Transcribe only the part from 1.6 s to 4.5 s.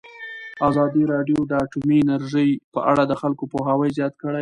اټومي انرژي په اړه د خلکو پوهاوی زیات کړی.